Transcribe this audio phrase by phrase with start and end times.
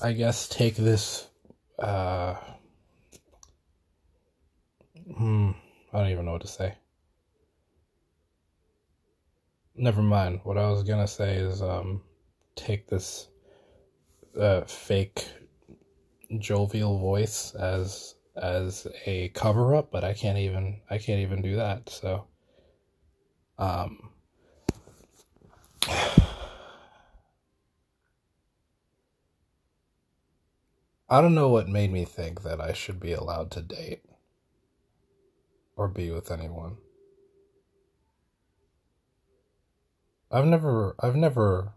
[0.00, 1.26] I guess take this
[1.78, 2.36] uh
[5.16, 5.50] hmm
[5.92, 6.74] I don't even know what to say.
[9.74, 10.40] Never mind.
[10.44, 12.02] What I was gonna say is um
[12.54, 13.28] take this
[14.38, 15.28] uh fake
[16.38, 21.56] jovial voice as as a cover up, but I can't even I can't even do
[21.56, 21.88] that.
[21.88, 22.26] So
[23.58, 24.10] um
[31.10, 34.02] I don't know what made me think that I should be allowed to date
[35.74, 36.76] or be with anyone.
[40.30, 41.72] I've never I've never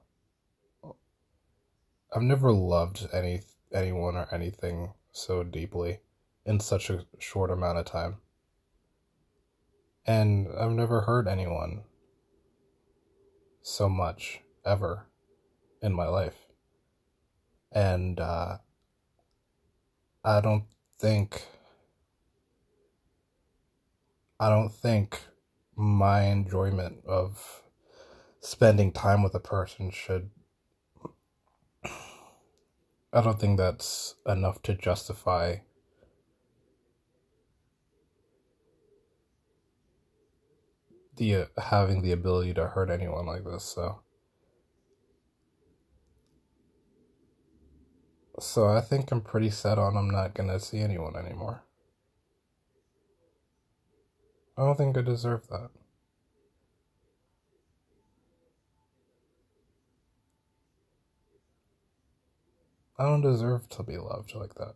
[2.14, 6.00] I've never loved any anyone or anything so deeply
[6.46, 8.18] in such a short amount of time.
[10.06, 11.84] And I've never hurt anyone
[13.62, 15.06] so much ever
[15.82, 16.48] in my life.
[17.72, 18.58] And uh,
[20.24, 20.66] I don't
[21.00, 21.48] think
[24.40, 25.20] I don't think
[25.76, 27.64] my enjoyment of
[28.40, 30.30] spending time with a person should
[33.14, 35.58] I don't think that's enough to justify
[41.16, 44.02] the uh, having the ability to hurt anyone like this so
[48.42, 51.64] so I think I'm pretty set on I'm not to see anyone anymore
[54.58, 55.70] I don't think I deserve that
[62.98, 64.76] I don't deserve to be loved like that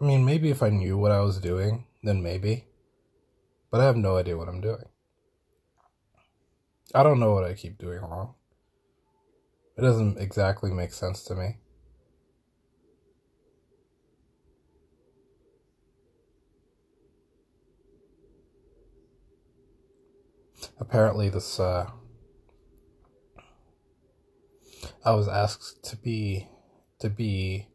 [0.00, 2.66] I mean, maybe if I knew what I was doing, then maybe.
[3.70, 4.84] But I have no idea what I'm doing.
[6.94, 8.34] I don't know what I keep doing wrong.
[9.76, 11.56] It doesn't exactly make sense to me.
[20.78, 21.90] Apparently, this, uh,
[25.04, 26.48] I was asked to be,
[27.00, 27.68] to be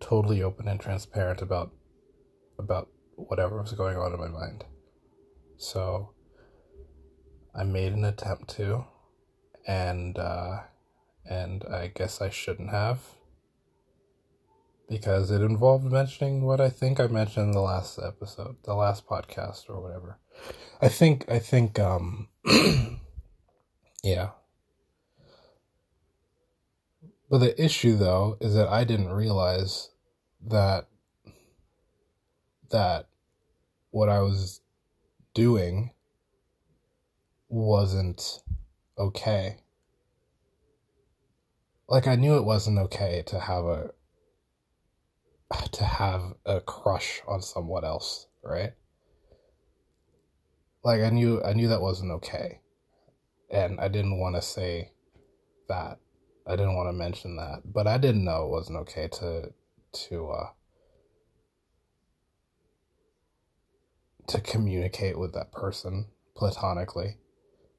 [0.00, 1.72] totally open and transparent about
[2.58, 4.64] about whatever was going on in my mind.
[5.56, 6.10] So
[7.58, 8.84] I made an attempt to
[9.66, 10.60] and uh
[11.28, 13.00] and I guess I shouldn't have
[14.88, 19.06] because it involved mentioning what I think I mentioned in the last episode, the last
[19.06, 20.18] podcast or whatever.
[20.80, 22.28] I think I think um
[24.04, 24.30] yeah.
[27.28, 29.90] But the issue though is that I didn't realize
[30.46, 30.86] that
[32.70, 33.08] that
[33.90, 34.60] what I was
[35.34, 35.90] doing
[37.48, 38.40] wasn't
[38.98, 39.58] okay.
[41.88, 43.90] Like I knew it wasn't okay to have a
[45.72, 48.72] to have a crush on someone else, right?
[50.84, 52.60] Like I knew I knew that wasn't okay.
[53.50, 54.92] And I didn't want to say
[55.68, 55.98] that.
[56.46, 59.52] I didn't want to mention that, but I didn't know it wasn't okay to
[59.92, 60.46] to uh
[64.26, 67.16] to communicate with that person platonically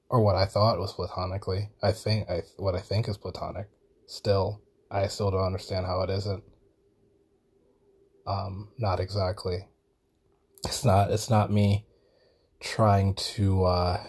[0.09, 1.69] or what I thought was platonically.
[1.83, 3.67] I think I what I think is platonic.
[4.07, 6.43] Still, I still don't understand how it isn't.
[8.25, 9.67] Um, not exactly.
[10.65, 11.11] It's not.
[11.11, 11.85] It's not me
[12.59, 13.63] trying to.
[13.65, 14.03] Uh,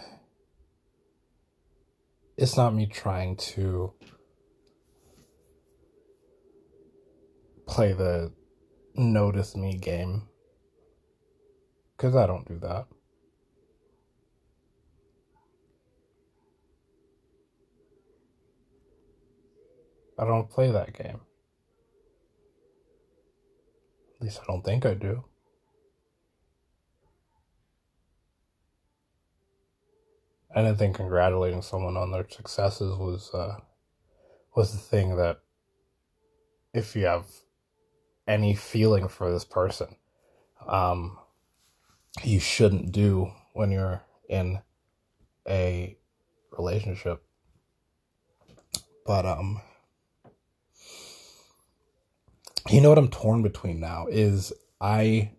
[2.37, 3.93] it's not me trying to
[7.67, 8.33] play the
[8.95, 10.27] notice me game.
[11.95, 12.87] Because I don't do that.
[20.21, 21.19] I don't play that game.
[24.15, 25.23] At least I don't think I do.
[30.55, 33.57] I didn't think congratulating someone on their successes was uh,
[34.55, 35.39] was the thing that
[36.71, 37.25] if you have
[38.27, 39.95] any feeling for this person,
[40.67, 41.17] um,
[42.23, 44.59] you shouldn't do when you're in
[45.49, 45.97] a
[46.51, 47.23] relationship.
[49.03, 49.61] But um
[52.69, 55.31] you know what I'm torn between now is I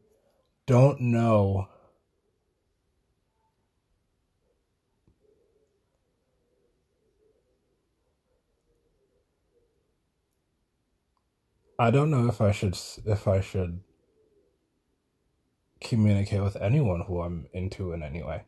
[0.66, 1.69] don't know
[11.78, 13.80] I don't know if I should if I should
[15.80, 18.44] communicate with anyone who I'm into in any way.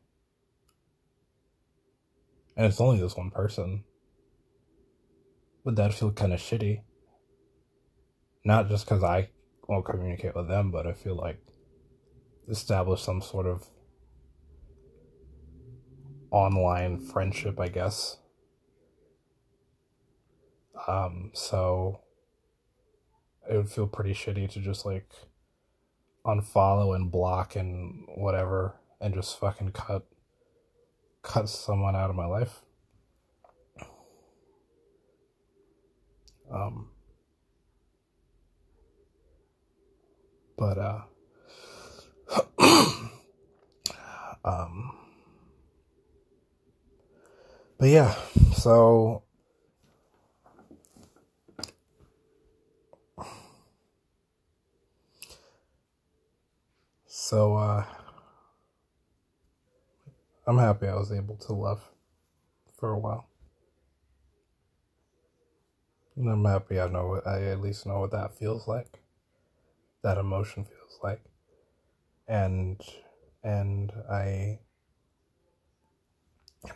[2.56, 3.84] and it's only this one person,
[5.64, 6.82] would that feel kind of shitty?
[8.44, 9.30] Not just because I
[9.68, 11.40] won't communicate with them, but I feel like
[12.48, 13.66] establish some sort of
[16.30, 18.18] online friendship, I guess.
[20.86, 22.00] Um, so
[23.50, 25.08] it would feel pretty shitty to just like
[26.26, 30.06] unfollow and block and whatever and just fucking cut
[31.22, 32.60] cut someone out of my life.
[36.52, 36.90] Um
[40.64, 41.02] but uh
[44.44, 44.96] um
[47.78, 48.14] but yeah,
[48.54, 49.22] so
[57.06, 57.84] so uh
[60.46, 61.82] I'm happy I was able to love
[62.78, 63.28] for a while.
[66.16, 69.03] And I'm happy I know what I at least know what that feels like.
[70.04, 71.24] That emotion feels like.
[72.28, 72.80] And
[73.42, 74.60] and I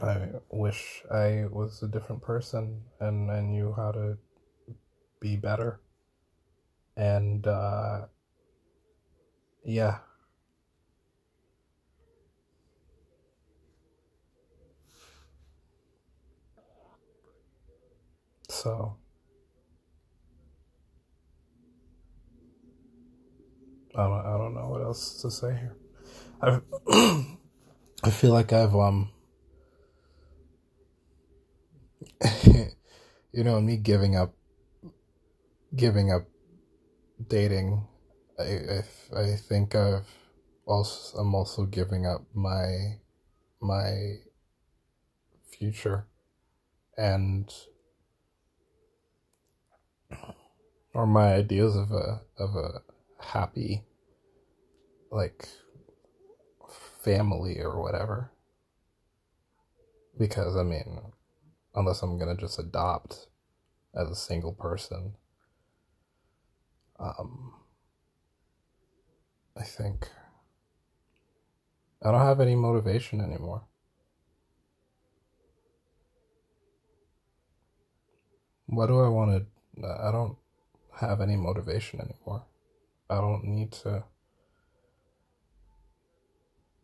[0.01, 4.19] I wish I was a different person and I knew how to
[5.21, 5.81] be better.
[6.97, 8.07] And uh
[9.65, 9.99] yeah.
[18.49, 18.97] So
[23.95, 25.77] I don't I don't know what else to say here.
[26.43, 26.61] I
[28.05, 29.11] I feel like I've um
[33.33, 34.35] you know me giving up
[35.75, 36.27] giving up
[37.29, 37.87] dating
[38.39, 40.07] I I, I think I've
[40.67, 42.99] also I'm also giving up my
[43.61, 44.19] my
[45.51, 46.07] future
[46.97, 47.53] and
[50.95, 52.83] or my ideas of a of a
[53.21, 53.83] happy
[55.11, 55.49] like
[57.03, 58.31] family or whatever
[60.19, 61.01] because i mean
[61.75, 63.27] unless i'm going to just adopt
[63.95, 65.15] as a single person
[66.99, 67.55] um
[69.57, 70.09] i think
[72.03, 73.63] i don't have any motivation anymore
[78.67, 79.31] what do i want
[79.77, 80.37] to i don't
[81.01, 82.45] have any motivation anymore.
[83.11, 84.05] I don't need to.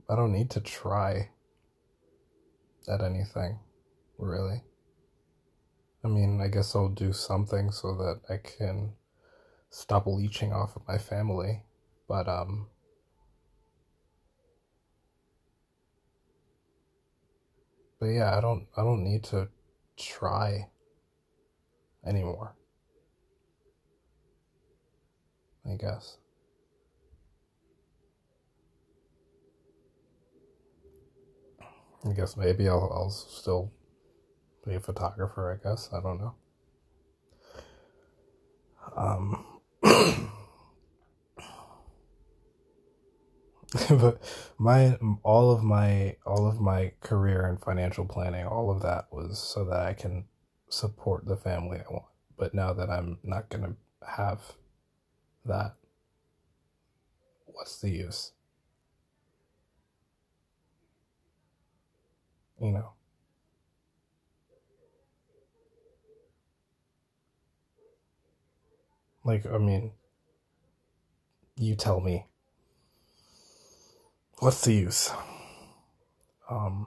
[0.09, 1.31] I don't need to try
[2.89, 3.59] at anything,
[4.19, 4.63] really.
[6.05, 8.93] I mean, I guess I'll do something so that I can
[9.71, 11.63] stop leeching off of my family,
[12.07, 12.67] but, um,
[17.99, 19.49] but yeah, I don't, I don't need to
[19.97, 20.69] try
[22.05, 22.55] anymore.
[25.67, 26.19] I guess.
[32.07, 33.73] I guess maybe I'll, I'll still
[34.67, 35.89] be a photographer, I guess.
[35.93, 36.35] I don't know.
[38.97, 39.45] Um,
[43.89, 44.21] but
[44.59, 49.39] my all of my all of my career and financial planning all of that was
[49.39, 50.25] so that i can
[50.69, 52.05] support the family i want
[52.39, 53.75] but now that i'm not going to
[54.07, 54.41] have
[55.47, 55.75] that,
[57.47, 58.33] what's the use?
[62.61, 62.91] You know?
[69.25, 69.93] Like, I mean,
[71.57, 72.27] you tell me.
[74.39, 75.11] What's the use?
[76.51, 76.87] Um,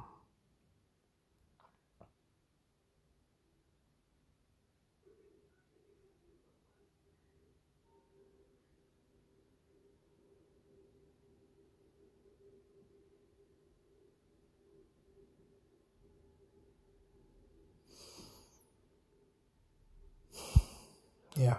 [21.38, 21.58] yeah.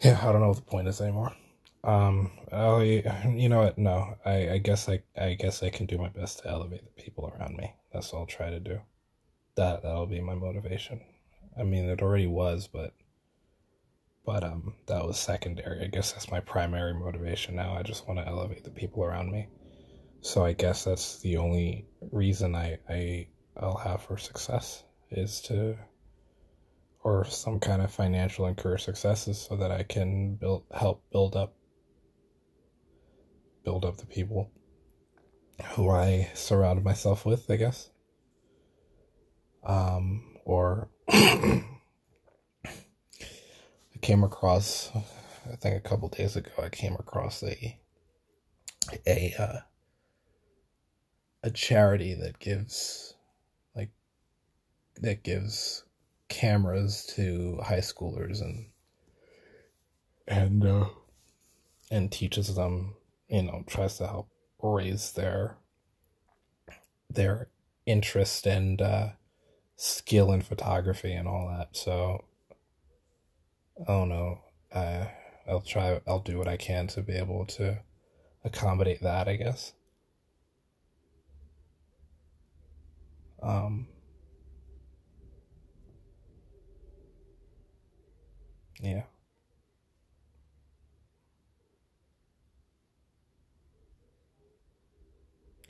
[0.00, 1.32] Yeah, I don't know what the point is anymore.
[1.82, 3.78] Um, I, you know what?
[3.78, 7.02] No, I, I guess I, I guess I can do my best to elevate the
[7.02, 7.74] people around me.
[7.92, 8.80] That's what I'll try to do.
[9.56, 11.00] That, that'll be my motivation.
[11.58, 12.92] I mean, it already was, but,
[14.26, 15.82] but, um, that was secondary.
[15.82, 17.74] I guess that's my primary motivation now.
[17.74, 19.48] I just want to elevate the people around me.
[20.20, 25.78] So I guess that's the only reason I, I, I'll have for success is to
[27.06, 31.36] or some kind of financial and career successes so that I can build help build
[31.36, 31.54] up
[33.64, 34.50] build up the people
[35.74, 37.90] who I surround myself with, I guess.
[39.64, 41.62] Um, or I
[44.02, 47.78] came across, I think a couple days ago, I came across a
[49.06, 49.58] a uh,
[51.44, 53.14] a charity that gives
[53.76, 53.90] like
[55.00, 55.84] that gives
[56.28, 58.66] cameras to high schoolers and
[60.28, 60.88] and uh,
[61.90, 62.94] and teaches them,
[63.28, 64.28] you know, tries to help
[64.62, 65.56] raise their
[67.08, 67.48] their
[67.86, 69.08] interest and uh,
[69.76, 71.76] skill in photography and all that.
[71.76, 72.24] So
[73.80, 74.40] I don't know.
[74.74, 75.12] I
[75.48, 76.00] I'll try.
[76.06, 77.78] I'll do what I can to be able to
[78.44, 79.28] accommodate that.
[79.28, 79.72] I guess.
[83.42, 83.88] Um.
[88.80, 89.02] Yeah.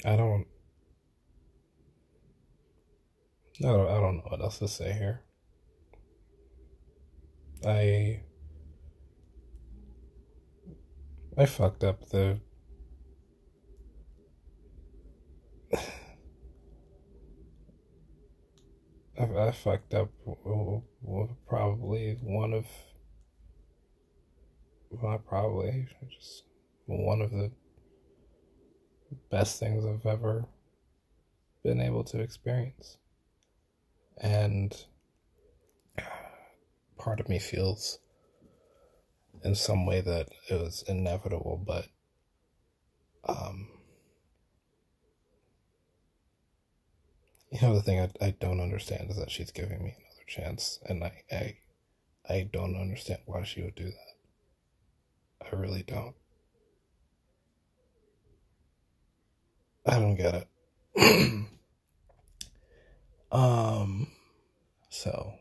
[0.04, 0.46] I don't.
[3.60, 5.22] I don't, I don't know what else to say here.
[7.64, 8.22] I
[11.38, 12.40] I fucked up the
[19.18, 20.10] I, I fucked up
[21.46, 22.66] probably one of
[25.02, 26.44] not probably just
[26.86, 27.50] one of the
[29.30, 30.44] best things I've ever
[31.62, 32.98] been able to experience.
[34.18, 34.74] And
[36.98, 37.98] part of me feels
[39.44, 41.86] in some way that it was inevitable, but
[43.28, 43.68] um,
[47.50, 50.78] you know the thing I, I don't understand is that she's giving me another chance
[50.86, 51.56] and I, I
[52.28, 54.15] I don't understand why she would do that.
[55.52, 56.14] I really don't.
[59.86, 60.48] I don't get it.
[63.32, 64.08] um,
[64.88, 65.34] so.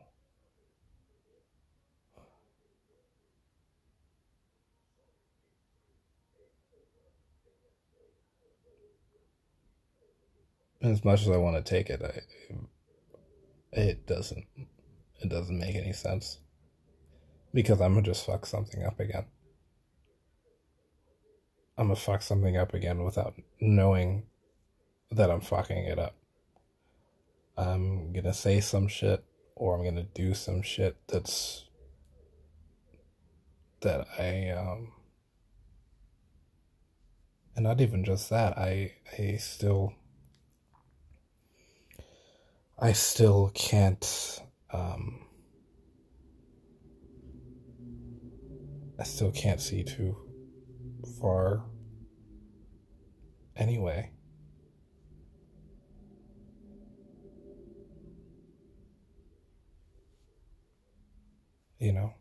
[10.82, 12.22] As much as I want to take it, I,
[13.72, 14.46] it doesn't,
[15.20, 16.38] it doesn't make any sense.
[17.52, 19.26] Because I'm gonna just fuck something up again.
[21.78, 24.24] I'm gonna fuck something up again without knowing
[25.12, 26.16] that I'm fucking it up.
[27.58, 29.24] I'm gonna say some shit
[29.56, 31.66] or I'm gonna do some shit that's
[33.82, 34.94] that I um
[37.56, 39.94] and not even just that, I I still
[42.80, 44.42] I still can't
[44.72, 45.26] um
[49.00, 50.25] I still can't see too
[51.20, 51.64] far
[53.56, 54.12] anyway.
[61.86, 62.14] you know?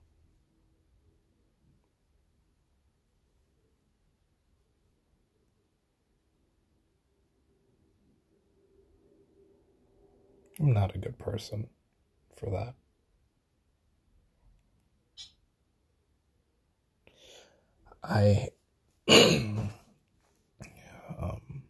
[10.60, 11.68] I'm not a good person
[12.36, 12.74] for that.
[18.02, 18.50] I
[21.20, 21.62] um,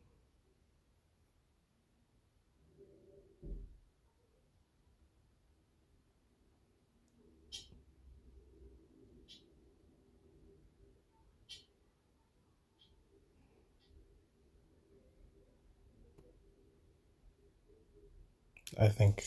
[18.79, 19.25] I think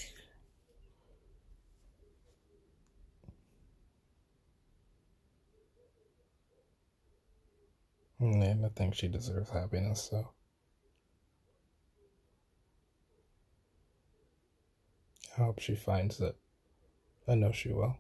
[8.35, 10.29] and I think she deserves happiness, so
[15.37, 16.35] I hope she finds it.
[17.27, 17.97] I know she will.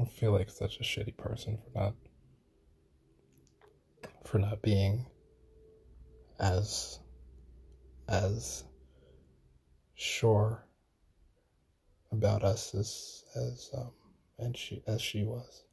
[0.00, 1.94] I feel like such a shitty person for not
[4.24, 5.06] for not being
[6.38, 7.00] as
[8.08, 8.64] as
[9.94, 10.67] sure
[12.12, 13.90] about us as as um
[14.38, 15.64] and she as she was.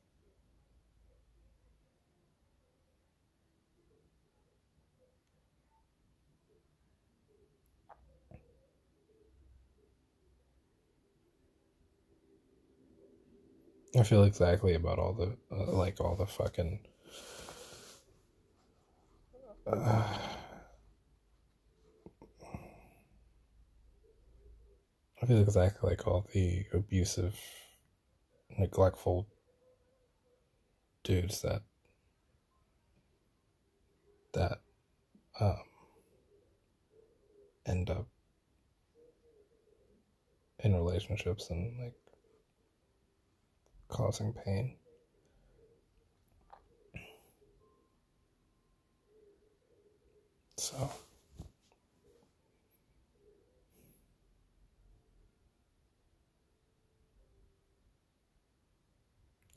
[13.97, 16.79] I feel exactly about all the uh, like all the fucking
[19.67, 20.17] uh,
[25.25, 27.35] I feel exactly like all the abusive,
[28.59, 29.25] neglectful
[31.03, 31.63] dudes that
[34.33, 34.59] that
[35.39, 35.63] um,
[37.65, 38.05] end up
[40.59, 41.95] in relationships and like
[43.89, 44.75] causing pain.
[50.57, 50.91] So.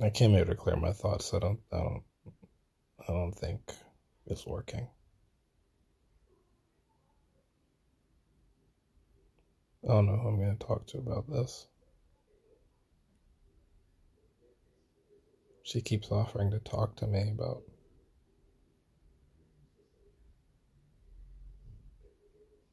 [0.00, 1.35] I came here to clear my thoughts.
[1.35, 2.02] I don't, I don't,
[3.09, 3.61] I don't think
[4.26, 4.88] it's working.
[9.85, 11.67] I don't know who I'm going to talk to about this.
[15.64, 17.62] She keeps offering to talk to me about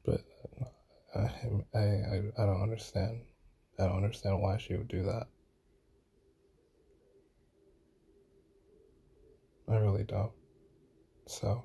[0.06, 0.20] but
[1.14, 1.18] I,
[1.74, 3.20] I, I, I don't understand.
[3.78, 5.26] I don't understand why she would do that.
[9.68, 10.32] I really don't.
[11.26, 11.64] So,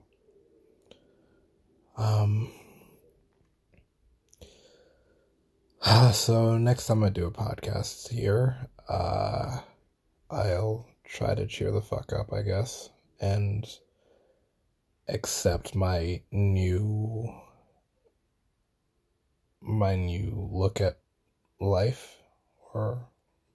[1.98, 2.51] um,
[6.13, 9.60] so next time I do a podcast here, uh,
[10.29, 12.89] I'll try to cheer the fuck up, I guess,
[13.20, 13.67] and
[15.08, 17.34] accept my new
[19.62, 21.00] my new look at
[21.60, 22.17] life
[22.74, 23.08] or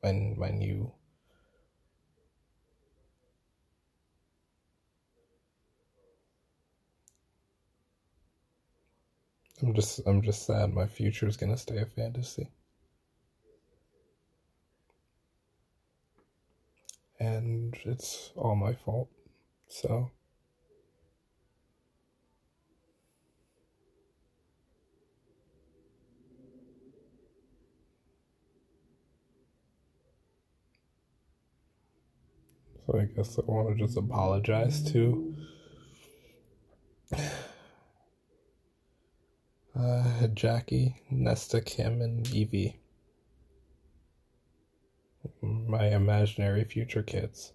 [0.03, 0.93] my my new
[9.63, 12.51] I'm just I'm just sad my future is gonna stay a fantasy.
[17.19, 19.09] And it's all my fault.
[19.69, 20.11] So
[32.87, 35.35] So I guess I want to just apologize to
[40.35, 42.79] Jackie, Nesta, Kim, and Evie.
[45.43, 47.53] My imaginary future kids.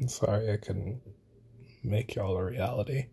[0.00, 1.00] I'm sorry I couldn't
[1.84, 3.06] make y'all a reality.